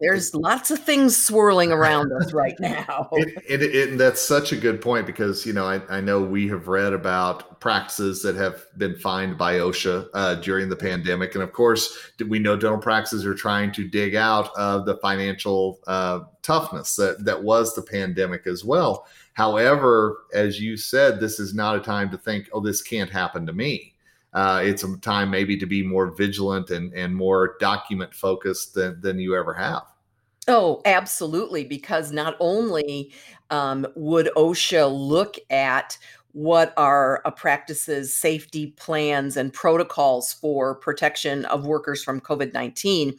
there's 0.00 0.34
lots 0.34 0.70
of 0.70 0.78
things 0.78 1.16
swirling 1.16 1.72
around 1.72 2.12
us 2.12 2.32
right 2.34 2.58
now. 2.58 3.08
it, 3.12 3.42
it, 3.48 3.62
it, 3.62 3.98
that's 3.98 4.20
such 4.20 4.52
a 4.52 4.56
good 4.56 4.80
point 4.80 5.06
because 5.06 5.44
you 5.44 5.52
know 5.52 5.66
I, 5.66 5.80
I, 5.88 6.00
know 6.00 6.20
we 6.22 6.48
have 6.48 6.68
read 6.68 6.92
about 6.92 7.60
practices 7.60 8.22
that 8.22 8.34
have 8.36 8.64
been 8.78 8.96
fined 8.96 9.36
by 9.36 9.54
OSHA 9.54 10.08
uh, 10.14 10.34
during 10.36 10.68
the 10.68 10.76
pandemic, 10.76 11.34
and 11.34 11.44
of 11.44 11.52
course 11.52 11.96
we 12.26 12.38
know 12.38 12.56
dental 12.56 12.78
practices 12.78 13.26
are 13.26 13.34
trying 13.34 13.72
to 13.72 13.86
dig 13.86 14.14
out 14.14 14.50
of 14.56 14.86
the 14.86 14.96
financial 14.96 15.80
uh, 15.86 16.20
toughness 16.42 16.96
that 16.96 17.24
that 17.24 17.42
was 17.42 17.74
the 17.74 17.82
pandemic 17.82 18.46
as 18.46 18.64
well. 18.64 19.06
However, 19.34 20.24
as 20.34 20.60
you 20.60 20.76
said, 20.76 21.20
this 21.20 21.38
is 21.38 21.54
not 21.54 21.76
a 21.76 21.80
time 21.80 22.10
to 22.10 22.18
think, 22.18 22.48
"Oh, 22.52 22.60
this 22.60 22.82
can't 22.82 23.10
happen 23.10 23.46
to 23.46 23.52
me." 23.52 23.94
uh, 24.32 24.62
it's 24.64 24.84
a 24.84 24.96
time 24.98 25.30
maybe 25.30 25.56
to 25.56 25.66
be 25.66 25.82
more 25.82 26.06
vigilant 26.06 26.70
and, 26.70 26.92
and 26.94 27.14
more 27.14 27.56
document 27.58 28.14
focused 28.14 28.74
than, 28.74 29.00
than 29.00 29.18
you 29.18 29.36
ever 29.36 29.52
have. 29.54 29.82
Oh, 30.48 30.80
absolutely. 30.84 31.64
Because 31.64 32.12
not 32.12 32.36
only 32.40 33.12
um, 33.50 33.86
would 33.94 34.30
OSHA 34.36 34.90
look 34.90 35.36
at 35.50 35.98
what 36.32 36.72
are 36.76 37.20
a 37.24 37.32
practice's 37.32 38.14
safety 38.14 38.68
plans 38.76 39.36
and 39.36 39.52
protocols 39.52 40.32
for 40.32 40.76
protection 40.76 41.44
of 41.46 41.66
workers 41.66 42.04
from 42.04 42.20
COVID 42.20 42.54
19, 42.54 43.14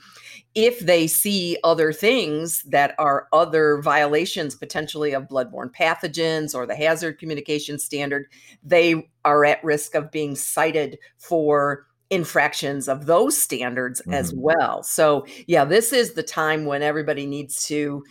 if 0.55 0.79
they 0.79 1.07
see 1.07 1.57
other 1.63 1.91
things 1.91 2.63
that 2.63 2.95
are 2.97 3.27
other 3.33 3.81
violations 3.81 4.55
potentially 4.55 5.11
of 5.13 5.27
bloodborne 5.27 5.71
pathogens 5.73 6.55
or 6.55 6.65
the 6.65 6.75
hazard 6.75 7.19
communication 7.19 7.77
standard, 7.77 8.27
they 8.63 9.09
are 9.25 9.43
at 9.43 9.63
risk 9.63 9.93
of 9.93 10.09
being 10.09 10.33
cited 10.35 10.97
for 11.17 11.85
infractions 12.11 12.87
of 12.87 13.07
those 13.07 13.35
standards 13.35 14.01
mm-hmm. 14.01 14.13
as 14.13 14.33
well. 14.35 14.83
So, 14.83 15.25
yeah, 15.47 15.65
this 15.65 15.91
is 15.91 16.13
the 16.13 16.23
time 16.23 16.65
when 16.65 16.83
everybody 16.83 17.25
needs 17.25 17.65
to 17.67 18.03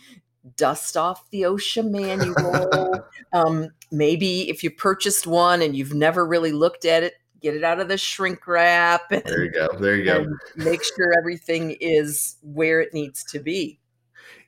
dust 0.57 0.97
off 0.97 1.29
the 1.29 1.43
OSHA 1.43 1.89
manual. 1.89 3.05
um, 3.33 3.69
maybe 3.91 4.49
if 4.49 4.63
you 4.63 4.71
purchased 4.71 5.27
one 5.27 5.61
and 5.61 5.75
you've 5.75 5.93
never 5.93 6.25
really 6.25 6.51
looked 6.51 6.83
at 6.83 7.03
it, 7.03 7.13
get 7.41 7.55
it 7.55 7.63
out 7.63 7.79
of 7.79 7.87
the 7.87 7.97
shrink 7.97 8.45
wrap. 8.47 9.11
And, 9.11 9.23
there 9.23 9.45
you 9.45 9.51
go. 9.51 9.67
There 9.79 9.95
you 9.95 10.05
go. 10.05 10.25
Make 10.55 10.83
sure 10.83 11.13
everything 11.17 11.77
is 11.79 12.37
where 12.41 12.81
it 12.81 12.93
needs 12.93 13.23
to 13.25 13.39
be. 13.39 13.79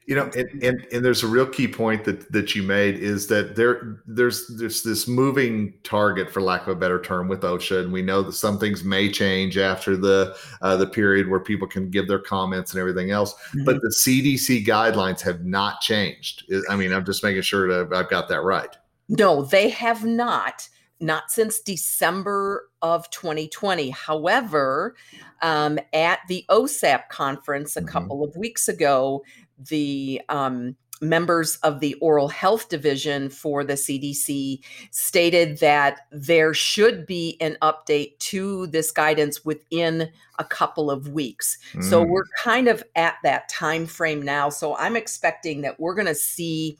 You 0.06 0.16
know, 0.16 0.30
and, 0.36 0.64
and, 0.64 0.86
and 0.92 1.06
there's 1.06 1.24
a 1.24 1.28
real 1.28 1.46
key 1.46 1.68
point 1.68 2.04
that 2.04 2.32
that 2.34 2.56
you 2.56 2.64
made 2.64 2.96
is 2.96 3.28
that 3.28 3.56
there 3.56 4.02
there's 4.06 4.48
there's 4.58 4.84
this 4.84 5.08
moving 5.08 5.74
target, 5.84 6.30
for 6.30 6.42
lack 6.42 6.64
of 6.64 6.68
a 6.70 6.76
better 6.76 7.02
term, 7.02 7.30
with 7.30 7.42
OSHA, 7.42 7.84
and 7.84 7.94
we 7.94 8.02
know 8.02 8.22
that 8.22 8.34
some 8.34 8.60
things 8.60 8.84
may 8.84 9.10
change 9.10 9.58
after 9.58 9.96
the 9.96 10.36
uh, 10.62 10.76
the 10.76 10.88
period 10.88 11.30
where 11.30 11.40
people 11.40 11.68
can 11.68 11.90
give 11.90 12.08
their 12.08 12.20
comments 12.20 12.74
and 12.74 12.82
everything 12.82 13.12
else. 13.12 13.34
Mm-hmm. 13.34 13.64
But 13.64 13.82
the 13.82 13.90
CDC 13.90 14.66
guidelines 14.66 15.22
have 15.22 15.46
not 15.46 15.80
changed. 15.80 16.52
I 16.70 16.76
mean, 16.76 16.92
I'm 16.92 17.06
just 17.06 17.24
making 17.24 17.44
sure 17.44 17.68
that 17.68 17.96
I've 17.96 18.10
got 18.10 18.28
that 18.28 18.42
right. 18.42 18.76
No, 19.08 19.44
they 19.44 19.70
have 19.70 20.04
not 20.04 20.68
not 21.04 21.30
since 21.30 21.60
December 21.60 22.70
of 22.82 23.10
2020. 23.12 23.90
However, 23.92 24.96
um, 25.42 25.78
at 25.94 26.20
the 26.28 26.46
OSAP 26.50 27.10
conference 27.10 27.76
a 27.76 27.82
mm-hmm. 27.82 27.90
couple 27.90 28.24
of 28.24 28.36
weeks 28.36 28.68
ago, 28.68 29.24
the 29.58 30.22
um, 30.30 30.76
members 31.02 31.58
of 31.58 31.82
the 31.82 31.94
oral 31.96 32.30
health 32.30 32.70
division 32.70 33.30
for 33.30 33.64
the 33.64 33.74
CDC 33.74 34.60
stated 34.92 35.60
that 35.60 36.08
there 36.12 36.54
should 36.54 37.06
be 37.06 37.38
an 37.42 37.58
update 37.62 38.18
to 38.20 38.68
this 38.68 38.90
guidance 38.92 39.44
within 39.44 40.10
a 40.40 40.44
couple 40.46 40.90
of 40.90 41.10
weeks. 41.10 41.58
Mm. 41.74 41.84
So 41.84 42.02
we're 42.02 42.24
kind 42.42 42.68
of 42.68 42.84
at 42.96 43.16
that 43.24 43.50
time 43.50 43.86
frame 43.86 44.22
now. 44.22 44.50
So 44.50 44.76
I'm 44.78 44.96
expecting 44.96 45.62
that 45.62 45.80
we're 45.80 45.96
going 45.96 46.08
to 46.08 46.16
see 46.16 46.78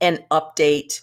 an 0.00 0.24
update 0.30 1.02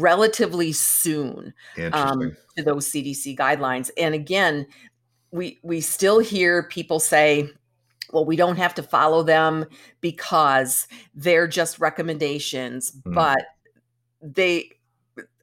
relatively 0.00 0.72
soon 0.72 1.52
um, 1.92 2.36
to 2.56 2.62
those 2.62 2.90
CDC 2.90 3.36
guidelines. 3.36 3.90
And 3.96 4.14
again, 4.14 4.66
we 5.30 5.58
we 5.62 5.80
still 5.80 6.18
hear 6.18 6.62
people 6.64 7.00
say, 7.00 7.50
well, 8.12 8.24
we 8.24 8.36
don't 8.36 8.56
have 8.56 8.74
to 8.74 8.82
follow 8.82 9.22
them 9.22 9.66
because 10.00 10.86
they're 11.14 11.48
just 11.48 11.78
recommendations, 11.78 12.92
mm. 12.92 13.14
but 13.14 13.44
they 14.20 14.70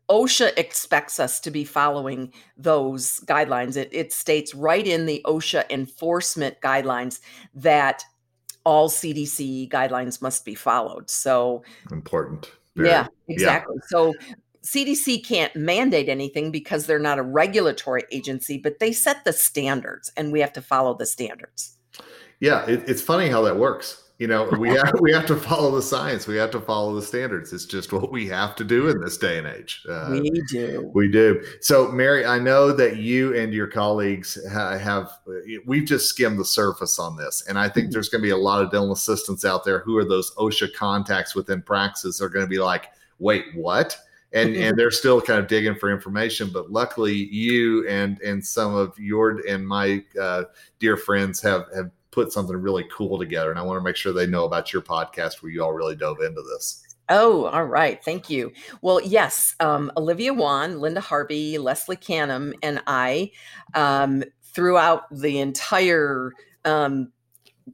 OSHA 0.10 0.58
expects 0.58 1.20
us 1.20 1.40
to 1.40 1.52
be 1.52 1.64
following 1.64 2.34
those 2.58 3.20
guidelines. 3.22 3.78
It, 3.78 3.90
it 3.92 4.12
states 4.12 4.56
right 4.56 4.86
in 4.86 5.06
the 5.06 5.22
OSHA 5.26 5.70
enforcement 5.70 6.60
guidelines 6.62 7.20
that 7.54 8.04
all 8.64 8.90
CDC 8.90 9.70
guidelines 9.70 10.22
must 10.22 10.46
be 10.46 10.56
followed. 10.56 11.10
So 11.10 11.64
important. 11.92 12.52
Very, 12.80 12.90
yeah, 12.90 13.08
exactly. 13.28 13.76
Yeah. 13.78 13.88
So 13.88 14.14
CDC 14.64 15.26
can't 15.26 15.54
mandate 15.56 16.10
anything 16.10 16.52
because 16.52 16.86
they're 16.86 16.98
not 16.98 17.20
a 17.20 17.24
regulatory 17.24 18.04
agency, 18.12 18.58
but 18.58 18.80
they 18.80 18.92
set 18.92 19.26
the 19.26 19.34
standards 19.34 20.12
and 20.16 20.32
we 20.32 20.40
have 20.40 20.54
to 20.54 20.62
follow 20.62 20.94
the 20.94 21.06
standards. 21.06 21.78
Yeah, 22.40 22.66
it, 22.66 22.88
it's 22.88 23.02
funny 23.02 23.28
how 23.30 23.42
that 23.42 23.58
works. 23.58 24.04
You 24.20 24.28
know, 24.28 24.50
we 24.60 24.70
have 24.76 25.00
we 25.00 25.12
have 25.14 25.26
to 25.28 25.36
follow 25.36 25.74
the 25.74 25.82
science. 25.82 26.28
We 26.28 26.36
have 26.36 26.52
to 26.52 26.60
follow 26.60 26.94
the 26.94 27.02
standards. 27.02 27.54
It's 27.54 27.66
just 27.66 27.92
what 27.94 28.12
we 28.12 28.28
have 28.28 28.56
to 28.58 28.66
do 28.66 28.90
in 28.90 29.00
this 29.02 29.18
day 29.18 29.38
and 29.38 29.48
age. 29.48 29.82
Uh, 29.90 30.10
we 30.12 30.30
do. 30.50 30.92
We 30.94 31.10
do. 31.10 31.42
So, 31.62 31.90
Mary, 31.92 32.26
I 32.26 32.38
know 32.38 32.74
that 32.74 32.98
you 32.98 33.36
and 33.36 33.54
your 33.54 33.68
colleagues 33.68 34.38
have. 34.52 35.10
We've 35.66 35.86
just 35.86 36.10
skimmed 36.10 36.38
the 36.38 36.46
surface 36.46 37.00
on 37.00 37.16
this, 37.16 37.46
and 37.48 37.58
I 37.58 37.70
think 37.70 37.88
mm-hmm. 37.88 37.94
there's 37.94 38.10
going 38.10 38.22
to 38.22 38.28
be 38.28 38.32
a 38.32 38.38
lot 38.38 38.62
of 38.62 38.72
dental 38.72 38.92
assistants 38.92 39.46
out 39.46 39.64
there 39.64 39.80
who 39.80 39.98
are 39.98 40.06
those 40.06 40.36
OSHA 40.36 40.74
contacts 40.74 41.34
within 41.34 41.62
praxis 41.62 42.22
are 42.22 42.30
going 42.30 42.46
to 42.46 42.50
be 42.50 42.60
like, 42.60 42.88
"Wait, 43.20 43.46
what?" 43.56 43.98
and 44.34 44.56
and 44.56 44.78
they're 44.78 44.92
still 44.92 45.22
kind 45.22 45.40
of 45.40 45.48
digging 45.48 45.76
for 45.76 45.92
information. 45.92 46.50
But 46.54 46.72
luckily, 46.72 47.16
you 47.16 47.88
and 47.88 48.20
and 48.22 48.46
some 48.46 48.76
of 48.76 48.98
your 49.00 49.42
and 49.48 49.66
my 49.66 50.04
uh, 50.20 50.44
dear 50.80 50.98
friends 50.98 51.42
have 51.42 51.66
have 51.74 51.90
put 52.12 52.32
something 52.32 52.56
really 52.56 52.86
cool 52.92 53.20
together, 53.20 53.50
and 53.50 53.60
I 53.60 53.64
want 53.64 53.80
to 53.80 53.84
make 53.84 53.96
sure 53.96 54.14
they 54.14 54.28
know 54.28 54.46
about 54.46 54.74
your 54.74 54.82
podcast 54.82 55.42
where 55.42 55.52
you 55.52 55.64
all 55.64 55.74
really 55.74 55.96
dove 55.96 56.20
into 56.22 56.42
this. 56.42 56.84
Oh, 57.10 57.46
all 57.46 57.66
right. 57.66 58.04
Thank 58.04 58.30
you. 58.30 58.54
Well, 58.82 59.02
yes, 59.02 59.56
um, 59.60 59.92
Olivia 59.98 60.32
Wann, 60.32 60.80
Linda 60.80 61.02
Harvey, 61.02 61.58
Leslie 61.58 61.98
Canham, 61.98 62.54
and 62.62 62.82
I, 62.86 63.32
um, 63.74 64.24
throughout 64.44 65.04
the 65.12 65.40
entire 65.40 66.34
um, 66.66 67.12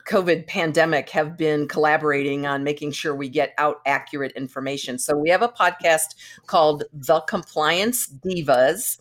COVID 0.08 0.48
pandemic 0.48 1.10
have 1.10 1.38
been 1.38 1.68
collaborating 1.68 2.46
on 2.46 2.64
making 2.64 2.92
sure 2.92 3.14
we 3.14 3.28
get 3.28 3.54
out 3.58 3.78
accurate 3.86 4.32
information. 4.34 4.98
So 4.98 5.18
we 5.18 5.30
have 5.30 5.42
a 5.42 5.50
podcast 5.50 6.16
called 6.48 6.86
The 6.94 7.20
Compliance 7.22 8.08
Divas 8.08 9.00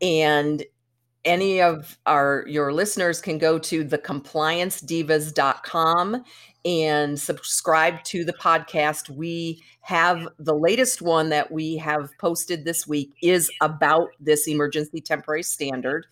and 0.00 0.64
any 1.24 1.62
of 1.62 1.98
our 2.06 2.44
your 2.46 2.72
listeners 2.72 3.20
can 3.20 3.38
go 3.38 3.58
to 3.58 3.84
thecompliancedivas.com 3.84 6.24
and 6.66 7.20
subscribe 7.20 8.02
to 8.04 8.24
the 8.24 8.32
podcast. 8.32 9.10
We 9.10 9.62
have 9.80 10.26
the 10.38 10.54
latest 10.54 11.02
one 11.02 11.28
that 11.28 11.52
we 11.52 11.76
have 11.76 12.08
posted 12.18 12.64
this 12.64 12.86
week 12.86 13.12
is 13.22 13.50
about 13.60 14.08
this 14.18 14.48
emergency 14.48 15.02
temporary 15.02 15.42
standard 15.42 16.06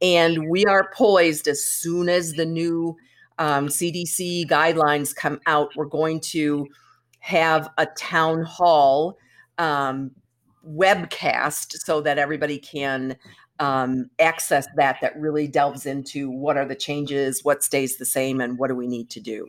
and 0.00 0.48
we 0.48 0.64
are 0.64 0.92
poised 0.94 1.48
as 1.48 1.64
soon 1.64 2.08
as 2.08 2.34
the 2.34 2.46
new 2.46 2.96
um, 3.38 3.68
CDC 3.68 4.46
guidelines 4.46 5.14
come 5.14 5.40
out, 5.46 5.74
we're 5.76 5.86
going 5.86 6.20
to 6.20 6.66
have 7.20 7.68
a 7.78 7.86
town 7.86 8.42
hall 8.42 9.18
um, 9.58 10.12
webcast 10.66 11.76
so 11.78 12.00
that 12.00 12.18
everybody 12.18 12.58
can 12.58 13.16
um, 13.58 14.10
access 14.18 14.66
that, 14.76 14.98
that 15.00 15.18
really 15.18 15.46
delves 15.48 15.86
into 15.86 16.30
what 16.30 16.56
are 16.56 16.64
the 16.64 16.74
changes, 16.74 17.44
what 17.44 17.62
stays 17.62 17.96
the 17.96 18.06
same, 18.06 18.40
and 18.40 18.58
what 18.58 18.68
do 18.68 18.74
we 18.74 18.86
need 18.86 19.10
to 19.10 19.20
do. 19.20 19.48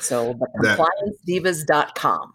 So, 0.00 0.34
compliancedivas.com. 0.62 2.32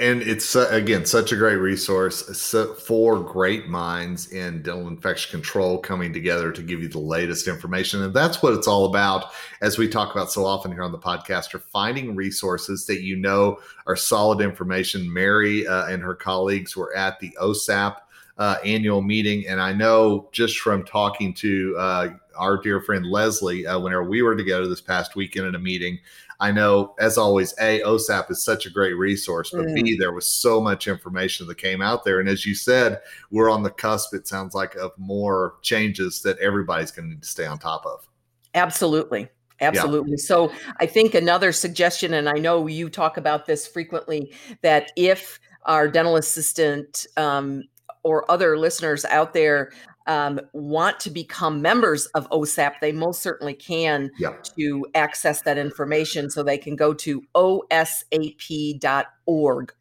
And 0.00 0.22
it's 0.22 0.56
uh, 0.56 0.68
again 0.70 1.04
such 1.04 1.32
a 1.32 1.36
great 1.36 1.56
resource 1.56 2.54
for 2.86 3.20
great 3.20 3.68
minds 3.68 4.32
in 4.32 4.62
dental 4.62 4.88
infection 4.88 5.30
control 5.30 5.78
coming 5.78 6.12
together 6.12 6.52
to 6.52 6.62
give 6.62 6.80
you 6.80 6.88
the 6.88 6.98
latest 6.98 7.48
information. 7.48 8.02
And 8.02 8.14
that's 8.14 8.42
what 8.42 8.54
it's 8.54 8.68
all 8.68 8.86
about, 8.86 9.32
as 9.60 9.78
we 9.78 9.88
talk 9.88 10.14
about 10.14 10.30
so 10.30 10.46
often 10.46 10.72
here 10.72 10.82
on 10.82 10.92
the 10.92 10.98
podcast, 10.98 11.54
are 11.54 11.58
finding 11.60 12.14
resources 12.14 12.86
that 12.86 13.02
you 13.02 13.16
know 13.16 13.58
are 13.86 13.96
solid 13.96 14.40
information. 14.40 15.12
Mary 15.12 15.66
uh, 15.66 15.86
and 15.86 16.02
her 16.02 16.14
colleagues 16.14 16.76
were 16.76 16.94
at 16.94 17.18
the 17.20 17.36
OSAP 17.40 17.96
uh, 18.40 18.56
annual 18.64 19.02
meeting. 19.02 19.46
And 19.46 19.60
I 19.60 19.72
know 19.72 20.28
just 20.32 20.58
from 20.58 20.82
talking 20.84 21.34
to 21.34 21.76
uh, 21.78 22.08
our 22.36 22.56
dear 22.56 22.80
friend 22.80 23.06
Leslie, 23.06 23.66
uh, 23.66 23.78
whenever 23.78 24.02
we 24.02 24.22
were 24.22 24.34
together 24.34 24.66
this 24.66 24.80
past 24.80 25.14
weekend 25.14 25.46
at 25.46 25.54
a 25.54 25.58
meeting, 25.58 25.98
I 26.40 26.50
know, 26.50 26.94
as 26.98 27.18
always, 27.18 27.52
A, 27.60 27.82
OSAP 27.82 28.30
is 28.30 28.42
such 28.42 28.64
a 28.64 28.70
great 28.70 28.94
resource, 28.94 29.50
but 29.50 29.66
mm. 29.66 29.74
B, 29.74 29.98
there 29.98 30.12
was 30.12 30.26
so 30.26 30.58
much 30.58 30.88
information 30.88 31.46
that 31.48 31.58
came 31.58 31.82
out 31.82 32.02
there. 32.02 32.18
And 32.18 32.30
as 32.30 32.46
you 32.46 32.54
said, 32.54 33.02
we're 33.30 33.50
on 33.50 33.62
the 33.62 33.68
cusp, 33.68 34.14
it 34.14 34.26
sounds 34.26 34.54
like, 34.54 34.74
of 34.76 34.92
more 34.96 35.56
changes 35.60 36.22
that 36.22 36.38
everybody's 36.38 36.90
going 36.90 37.10
to 37.10 37.14
need 37.14 37.22
to 37.22 37.28
stay 37.28 37.44
on 37.44 37.58
top 37.58 37.84
of. 37.84 38.08
Absolutely. 38.54 39.28
Absolutely. 39.60 40.12
Yeah. 40.12 40.16
So 40.24 40.50
I 40.78 40.86
think 40.86 41.14
another 41.14 41.52
suggestion, 41.52 42.14
and 42.14 42.26
I 42.26 42.38
know 42.38 42.66
you 42.66 42.88
talk 42.88 43.18
about 43.18 43.44
this 43.44 43.66
frequently, 43.66 44.32
that 44.62 44.92
if 44.96 45.38
our 45.64 45.88
dental 45.88 46.16
assistant 46.16 47.06
um, 47.18 47.64
or 48.02 48.30
other 48.30 48.58
listeners 48.58 49.04
out 49.06 49.32
there 49.34 49.70
um, 50.06 50.40
want 50.52 50.98
to 51.00 51.10
become 51.10 51.62
members 51.62 52.06
of 52.06 52.28
OSAP, 52.30 52.74
they 52.80 52.92
most 52.92 53.22
certainly 53.22 53.54
can 53.54 54.10
yeah. 54.18 54.34
to 54.58 54.86
access 54.94 55.42
that 55.42 55.58
information. 55.58 56.30
So 56.30 56.42
they 56.42 56.58
can 56.58 56.74
go 56.74 56.92
to 56.94 57.22
osap.org, 57.34 57.72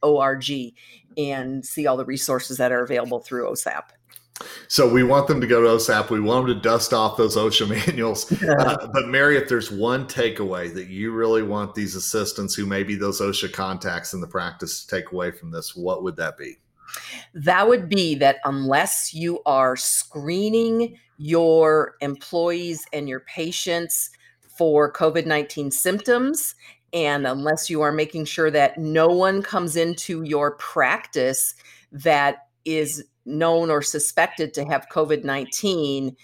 O-R-G, 0.04 0.76
and 1.18 1.66
see 1.66 1.88
all 1.88 1.98
the 1.98 2.06
resources 2.06 2.58
that 2.58 2.72
are 2.72 2.84
available 2.84 3.20
through 3.20 3.50
OSAP. 3.50 3.86
So 4.68 4.88
we 4.88 5.04
want 5.04 5.28
them 5.28 5.42
to 5.42 5.48
go 5.48 5.62
to 5.62 5.68
OSAP. 5.68 6.10
We 6.10 6.22
want 6.22 6.48
them 6.48 6.56
to 6.56 6.62
dust 6.62 6.94
off 6.94 7.18
those 7.18 7.36
OSHA 7.36 7.70
manuals. 7.88 8.32
Uh, 8.60 8.88
but 8.94 9.08
Mary, 9.08 9.38
if 9.38 9.48
there's 9.48 9.72
one 9.72 10.06
takeaway 10.06 10.74
that 10.74 10.88
you 10.88 11.12
really 11.12 11.44
want 11.44 11.76
these 11.76 11.96
assistants 11.96 12.56
who 12.56 12.66
may 12.66 12.84
be 12.84 12.96
those 12.96 13.22
OSHA 13.22 13.54
contacts 13.54 14.14
in 14.14 14.22
the 14.22 14.28
practice 14.28 14.84
to 14.84 14.96
take 14.96 15.12
away 15.12 15.32
from 15.32 15.52
this, 15.52 15.76
what 15.76 16.04
would 16.04 16.16
that 16.18 16.38
be? 16.38 16.58
That 17.34 17.68
would 17.68 17.90
be 17.90 18.16
that 18.16 18.38
unless 18.46 19.14
you 19.14 19.42
are 19.46 19.76
screening 19.76 20.98
your 21.18 21.96
employees 22.02 22.86
and 22.94 23.08
your 23.10 23.22
patients 23.22 24.10
for 24.58 24.92
COVID 24.92 25.26
19 25.26 25.72
symptoms, 25.72 26.56
and 26.94 27.28
unless 27.28 27.70
you 27.70 27.82
are 27.82 27.92
making 27.92 28.26
sure 28.26 28.52
that 28.52 28.78
no 28.78 29.08
one 29.08 29.42
comes 29.42 29.76
into 29.76 30.24
your 30.24 30.56
practice 30.56 31.56
that 31.92 32.48
is 32.66 33.04
known 33.26 33.70
or 33.70 33.82
suspected 33.82 34.54
to 34.56 34.66
have 34.66 34.88
COVID 34.92 35.24
19, 35.24 36.16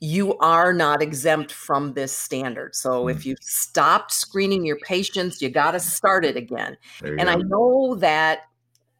you 0.00 0.36
are 0.38 0.72
not 0.72 1.00
exempt 1.00 1.52
from 1.52 1.94
this 1.94 2.16
standard. 2.16 2.74
So 2.74 3.08
if 3.08 3.18
mm. 3.18 3.24
you've 3.26 3.42
stopped 3.42 4.12
screening 4.12 4.64
your 4.66 4.78
patients, 4.78 5.40
you 5.40 5.48
got 5.48 5.70
to 5.72 5.80
start 5.80 6.24
it 6.24 6.36
again. 6.36 6.76
And 7.02 7.18
go. 7.18 7.28
I 7.28 7.36
know 7.36 7.94
that 7.96 8.40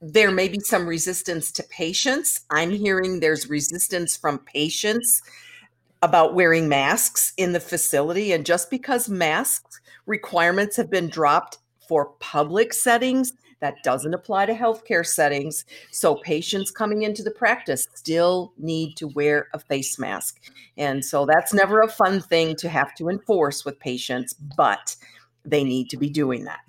there 0.06 0.30
may 0.30 0.48
be 0.48 0.60
some 0.60 0.86
resistance 0.86 1.50
to 1.52 1.62
patients. 1.62 2.42
I'm 2.50 2.70
hearing 2.70 3.20
there's 3.20 3.48
resistance 3.48 4.14
from 4.16 4.38
patients 4.40 5.22
about 6.02 6.34
wearing 6.34 6.68
masks 6.68 7.32
in 7.38 7.52
the 7.52 7.60
facility. 7.60 8.32
And 8.32 8.44
just 8.44 8.68
because 8.68 9.08
masks 9.08 9.80
requirements 10.04 10.76
have 10.76 10.90
been 10.90 11.08
dropped 11.08 11.56
for 11.88 12.10
public 12.20 12.74
settings, 12.74 13.32
that 13.60 13.82
doesn't 13.82 14.12
apply 14.12 14.44
to 14.44 14.52
healthcare 14.52 15.06
settings. 15.06 15.64
So 15.90 16.16
patients 16.16 16.70
coming 16.70 17.00
into 17.00 17.22
the 17.22 17.30
practice 17.30 17.88
still 17.94 18.52
need 18.58 18.98
to 18.98 19.08
wear 19.08 19.48
a 19.54 19.58
face 19.58 19.98
mask. 19.98 20.38
And 20.76 21.02
so 21.02 21.24
that's 21.24 21.54
never 21.54 21.80
a 21.80 21.88
fun 21.88 22.20
thing 22.20 22.56
to 22.56 22.68
have 22.68 22.94
to 22.96 23.08
enforce 23.08 23.64
with 23.64 23.80
patients, 23.80 24.34
but 24.34 24.96
they 25.46 25.64
need 25.64 25.88
to 25.90 25.96
be 25.96 26.10
doing 26.10 26.44
that 26.44 26.60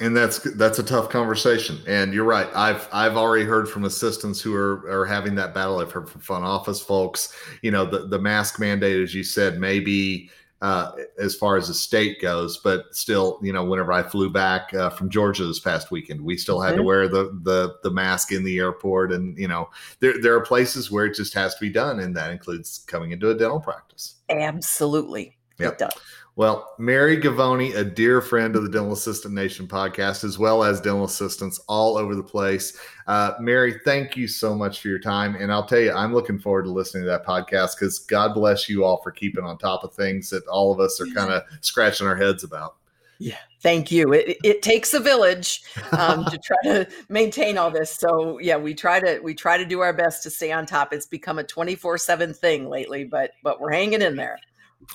and 0.00 0.16
that's 0.16 0.38
that's 0.54 0.78
a 0.78 0.82
tough 0.82 1.08
conversation. 1.08 1.78
And 1.86 2.14
you're 2.14 2.24
right. 2.24 2.48
I've 2.54 2.88
i've 2.92 3.16
already 3.16 3.44
heard 3.44 3.68
from 3.68 3.84
assistants 3.84 4.40
who 4.40 4.54
are 4.54 4.88
are 4.88 5.04
having 5.04 5.34
that 5.36 5.54
battle. 5.54 5.80
I've 5.80 5.92
heard 5.92 6.08
from 6.08 6.20
front 6.20 6.44
office 6.44 6.80
folks. 6.80 7.34
You 7.62 7.70
know 7.70 7.84
the, 7.84 8.06
the 8.06 8.18
mask 8.18 8.60
mandate 8.60 9.00
as 9.00 9.14
you 9.14 9.24
said 9.24 9.58
maybe 9.58 10.30
uh, 10.60 10.92
as 11.18 11.36
far 11.36 11.56
as 11.56 11.68
the 11.68 11.74
state 11.74 12.20
goes 12.20 12.58
but 12.58 12.84
still 12.90 13.38
you 13.42 13.52
know 13.52 13.64
whenever 13.64 13.92
i 13.92 14.02
flew 14.02 14.28
back 14.28 14.74
uh, 14.74 14.90
from 14.90 15.08
georgia 15.08 15.46
this 15.46 15.60
past 15.60 15.92
weekend 15.92 16.20
we 16.20 16.36
still 16.36 16.60
had 16.60 16.70
mm-hmm. 16.70 16.78
to 16.78 16.82
wear 16.82 17.06
the, 17.06 17.38
the 17.44 17.76
the 17.84 17.90
mask 17.92 18.32
in 18.32 18.42
the 18.42 18.58
airport. 18.58 19.12
And 19.12 19.38
you 19.38 19.46
know 19.46 19.70
there, 20.00 20.20
there 20.20 20.34
are 20.34 20.40
places 20.40 20.90
where 20.90 21.06
it 21.06 21.14
just 21.14 21.32
has 21.34 21.54
to 21.54 21.60
be 21.60 21.70
done 21.70 22.00
and 22.00 22.16
that 22.16 22.32
includes 22.32 22.84
coming 22.88 23.12
into 23.12 23.30
a 23.30 23.34
dental 23.34 23.60
practice. 23.60 24.16
Absolutely. 24.30 25.36
Yep. 25.58 25.72
it 25.72 25.78
does 25.78 25.92
well, 26.38 26.72
Mary 26.78 27.16
Govoni, 27.16 27.74
a 27.74 27.82
dear 27.82 28.20
friend 28.20 28.54
of 28.54 28.62
the 28.62 28.68
Dental 28.68 28.92
Assistant 28.92 29.34
Nation 29.34 29.66
podcast, 29.66 30.22
as 30.22 30.38
well 30.38 30.62
as 30.62 30.80
dental 30.80 31.02
assistants 31.02 31.58
all 31.66 31.96
over 31.96 32.14
the 32.14 32.22
place. 32.22 32.78
Uh, 33.08 33.32
Mary, 33.40 33.80
thank 33.84 34.16
you 34.16 34.28
so 34.28 34.54
much 34.54 34.80
for 34.80 34.86
your 34.86 35.00
time. 35.00 35.34
And 35.34 35.50
I'll 35.50 35.66
tell 35.66 35.80
you, 35.80 35.90
I'm 35.90 36.14
looking 36.14 36.38
forward 36.38 36.66
to 36.66 36.70
listening 36.70 37.02
to 37.02 37.08
that 37.08 37.26
podcast 37.26 37.74
because 37.74 37.98
God 37.98 38.34
bless 38.34 38.68
you 38.68 38.84
all 38.84 39.02
for 39.02 39.10
keeping 39.10 39.42
on 39.42 39.58
top 39.58 39.82
of 39.82 39.92
things 39.94 40.30
that 40.30 40.46
all 40.46 40.72
of 40.72 40.78
us 40.78 41.00
are 41.00 41.06
kind 41.06 41.32
of 41.32 41.42
scratching 41.60 42.06
our 42.06 42.14
heads 42.14 42.44
about. 42.44 42.76
Yeah, 43.18 43.38
thank 43.60 43.90
you. 43.90 44.12
It, 44.12 44.36
it 44.44 44.62
takes 44.62 44.94
a 44.94 45.00
village 45.00 45.62
um, 45.90 46.24
to 46.26 46.38
try 46.38 46.56
to 46.62 46.88
maintain 47.08 47.58
all 47.58 47.72
this. 47.72 47.90
So 47.90 48.38
yeah, 48.38 48.56
we 48.56 48.74
try 48.74 49.00
to 49.00 49.18
we 49.24 49.34
try 49.34 49.58
to 49.58 49.64
do 49.64 49.80
our 49.80 49.92
best 49.92 50.22
to 50.22 50.30
stay 50.30 50.52
on 50.52 50.66
top. 50.66 50.92
It's 50.92 51.04
become 51.04 51.40
a 51.40 51.44
twenty 51.44 51.74
four 51.74 51.98
seven 51.98 52.32
thing 52.32 52.68
lately, 52.68 53.02
but 53.02 53.32
but 53.42 53.60
we're 53.60 53.72
hanging 53.72 54.02
in 54.02 54.14
there. 54.14 54.38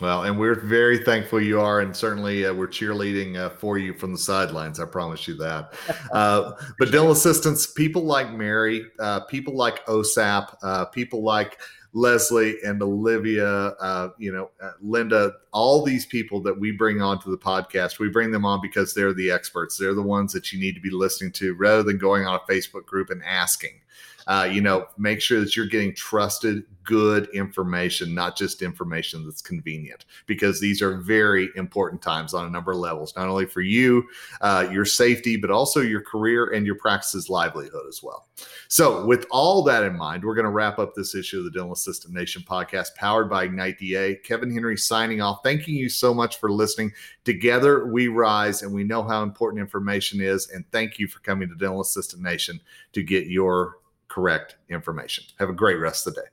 Well, 0.02 0.24
and 0.24 0.39
we're 0.39 0.60
very 0.60 0.98
thankful 0.98 1.41
you 1.41 1.60
are, 1.60 1.82
and 1.82 1.96
certainly 1.96 2.46
uh, 2.46 2.54
we're 2.54 2.67
cheerleading 2.67 3.38
uh, 3.38 3.50
for 3.50 3.78
you 3.78 3.93
from 3.93 4.13
the 4.13 4.17
sidelines. 4.17 4.80
I 4.80 4.86
promise 4.86 5.28
you 5.28 5.36
that. 5.38 5.74
Uh, 6.12 6.52
but 6.78 6.91
dental 6.91 7.12
assistants, 7.12 7.65
people 7.65 8.04
like 8.04 8.32
Mary, 8.32 8.86
uh, 9.00 9.22
people 9.22 9.56
like 9.56 9.84
OSAP, 9.88 10.56
uh, 10.62 10.86
people 10.86 11.24
like 11.24 11.60
Leslie 11.93 12.58
and 12.63 12.84
Olivia, 12.84 13.48
uh, 13.50 14.10
you 14.19 14.32
know, 14.32 14.52
Linda, 14.80 15.34
all 15.53 15.83
these 15.83 16.05
people 16.05 16.41
that 16.41 16.59
we 16.59 16.71
bring 16.71 17.01
onto 17.01 17.31
the 17.31 17.37
podcast, 17.37 17.99
we 17.99 18.09
bring 18.09 18.31
them 18.31 18.45
on 18.45 18.59
because 18.61 18.93
they're 18.93 19.13
the 19.13 19.31
experts. 19.31 19.77
They're 19.77 19.93
the 19.93 20.01
ones 20.01 20.33
that 20.33 20.51
you 20.51 20.59
need 20.59 20.75
to 20.75 20.81
be 20.81 20.89
listening 20.89 21.31
to 21.33 21.53
rather 21.55 21.83
than 21.83 21.97
going 21.97 22.25
on 22.25 22.35
a 22.35 22.51
Facebook 22.51 22.85
group 22.85 23.09
and 23.09 23.23
asking. 23.23 23.79
Uh, 24.27 24.47
you 24.49 24.61
know, 24.61 24.87
make 24.97 25.21
sure 25.21 25.39
that 25.39 25.55
you're 25.55 25.65
getting 25.65 25.93
trusted, 25.93 26.63
good 26.83 27.27
information, 27.33 28.13
not 28.13 28.37
just 28.37 28.61
information 28.61 29.25
that's 29.25 29.41
convenient, 29.41 30.05
because 30.27 30.59
these 30.59 30.81
are 30.81 30.97
very 30.97 31.49
important 31.55 32.01
times 32.01 32.33
on 32.33 32.45
a 32.45 32.49
number 32.49 32.71
of 32.71 32.77
levels, 32.77 33.13
not 33.15 33.27
only 33.27 33.45
for 33.45 33.61
you, 33.61 34.03
uh, 34.41 34.67
your 34.71 34.85
safety, 34.85 35.35
but 35.37 35.51
also 35.51 35.81
your 35.81 36.01
career 36.01 36.51
and 36.51 36.65
your 36.65 36.75
practice's 36.75 37.29
livelihood 37.29 37.85
as 37.87 38.01
well. 38.01 38.27
So, 38.67 39.05
with 39.05 39.25
all 39.29 39.63
that 39.63 39.83
in 39.83 39.97
mind, 39.97 40.23
we're 40.23 40.35
going 40.35 40.45
to 40.45 40.51
wrap 40.51 40.79
up 40.79 40.95
this 40.95 41.15
issue 41.15 41.39
of 41.39 41.45
the 41.45 41.51
Dental 41.51 41.73
Assistant 41.73 42.13
Nation 42.13 42.43
podcast 42.47 42.95
powered 42.95 43.29
by 43.29 43.43
Ignite 43.43 43.77
DA. 43.77 44.15
Kevin 44.15 44.51
Henry 44.51 44.77
signing 44.77 45.21
off. 45.21 45.42
Thanking 45.43 45.75
you 45.75 45.89
so 45.89 46.13
much 46.13 46.39
for 46.39 46.51
listening. 46.51 46.93
Together 47.25 47.86
we 47.86 48.08
rise, 48.08 48.62
and 48.62 48.73
we 48.73 48.84
know 48.84 49.03
how 49.03 49.23
important 49.23 49.62
information 49.62 50.21
is. 50.21 50.49
And 50.49 50.63
thank 50.71 50.99
you 50.99 51.08
for 51.08 51.19
coming 51.19 51.49
to 51.49 51.56
Dental 51.56 51.82
Assistant 51.82 52.23
Nation 52.23 52.60
to 52.93 53.03
get 53.03 53.27
your 53.27 53.77
correct 54.08 54.58
information. 54.69 55.25
Have 55.39 55.49
a 55.49 55.53
great 55.53 55.79
rest 55.79 56.08
of 56.08 56.15
the 56.15 56.21
day. 56.21 56.27